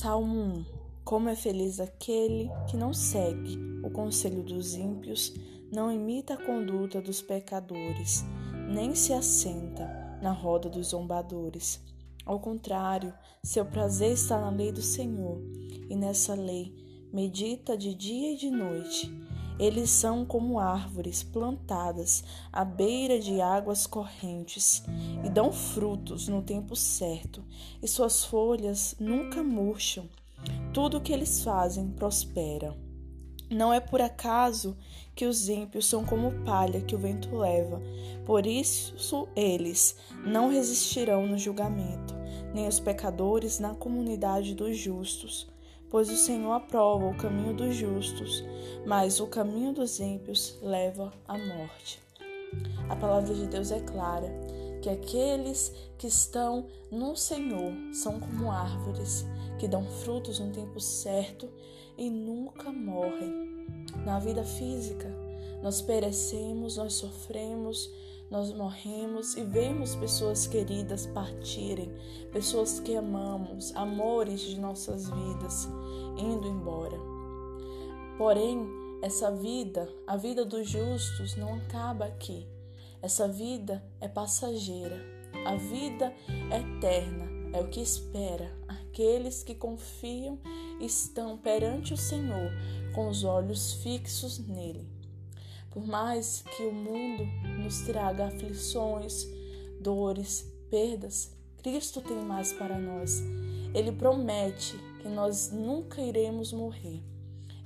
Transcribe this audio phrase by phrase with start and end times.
[0.00, 0.64] Salmo 1
[1.04, 5.34] Como é feliz aquele que não segue o conselho dos ímpios,
[5.70, 8.24] não imita a conduta dos pecadores,
[8.66, 9.84] nem se assenta
[10.22, 11.84] na roda dos zombadores.
[12.24, 13.12] Ao contrário,
[13.42, 15.38] seu prazer está na lei do Senhor,
[15.90, 16.74] e nessa lei
[17.12, 19.29] medita de dia e de noite.
[19.60, 24.82] Eles são como árvores plantadas à beira de águas correntes
[25.22, 27.44] e dão frutos no tempo certo,
[27.82, 30.08] e suas folhas nunca murcham.
[30.72, 32.74] Tudo o que eles fazem prospera.
[33.50, 34.74] Não é por acaso
[35.14, 37.82] que os ímpios são como palha que o vento leva,
[38.24, 42.14] por isso eles não resistirão no julgamento,
[42.54, 45.50] nem os pecadores na comunidade dos justos
[45.90, 48.44] pois o Senhor aprova o caminho dos justos,
[48.86, 52.00] mas o caminho dos ímpios leva à morte.
[52.88, 54.28] A palavra de Deus é clara
[54.80, 59.26] que aqueles que estão no Senhor são como árvores
[59.58, 61.48] que dão frutos no tempo certo
[61.98, 63.66] e nunca morrem.
[64.04, 65.08] Na vida física,
[65.62, 67.90] nós perecemos, nós sofremos,
[68.30, 71.92] nós morremos e vemos pessoas queridas partirem,
[72.32, 75.68] pessoas que amamos, amores de nossas vidas
[76.16, 76.96] indo embora.
[78.16, 78.68] Porém,
[79.02, 82.46] essa vida, a vida dos justos, não acaba aqui.
[83.02, 85.00] Essa vida é passageira.
[85.46, 86.12] A vida
[86.50, 90.38] é eterna é o que espera aqueles que confiam
[90.80, 92.50] e estão perante o Senhor
[92.94, 94.99] com os olhos fixos nele.
[95.70, 97.24] Por mais que o mundo
[97.62, 99.26] nos traga aflições,
[99.80, 101.30] dores, perdas,
[101.62, 103.22] Cristo tem mais para nós.
[103.74, 107.02] Ele promete que nós nunca iremos morrer.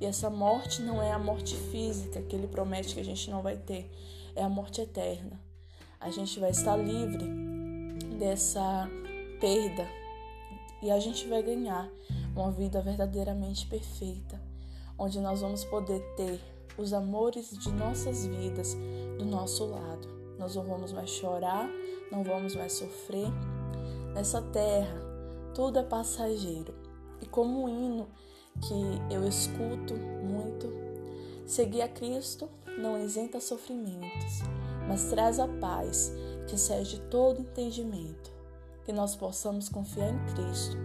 [0.00, 3.40] E essa morte não é a morte física que ele promete que a gente não
[3.40, 3.88] vai ter,
[4.34, 5.40] é a morte eterna.
[6.00, 7.24] A gente vai estar livre
[8.18, 8.90] dessa
[9.40, 9.86] perda
[10.82, 11.88] e a gente vai ganhar
[12.34, 14.42] uma vida verdadeiramente perfeita,
[14.98, 16.40] onde nós vamos poder ter
[16.76, 18.76] os amores de nossas vidas
[19.18, 20.08] do nosso lado.
[20.38, 21.68] Nós não vamos mais chorar,
[22.10, 23.28] não vamos mais sofrer.
[24.14, 25.00] Nessa terra,
[25.54, 26.74] tudo é passageiro.
[27.20, 28.08] E como um hino
[28.60, 30.72] que eu escuto muito,
[31.46, 34.40] seguir a Cristo não isenta sofrimentos,
[34.88, 36.12] mas traz a paz
[36.48, 38.32] que excede todo entendimento.
[38.84, 40.76] Que nós possamos confiar em Cristo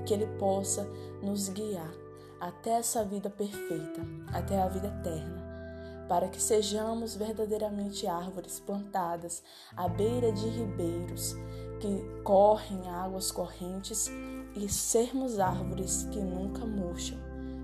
[0.00, 0.84] e que Ele possa
[1.22, 2.03] nos guiar
[2.40, 4.02] até essa vida perfeita,
[4.32, 9.42] até a vida eterna, para que sejamos verdadeiramente árvores plantadas
[9.76, 11.34] à beira de ribeiros
[11.80, 14.10] que correm águas correntes
[14.54, 17.18] e sermos árvores que nunca murcham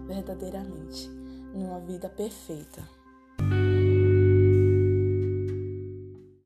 [0.06, 1.08] verdadeiramente
[1.54, 2.99] numa vida perfeita.